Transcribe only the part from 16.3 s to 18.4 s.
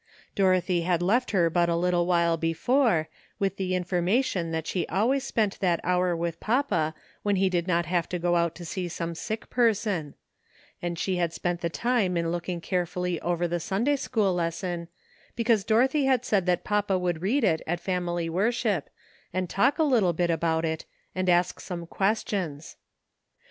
that papa would read it at family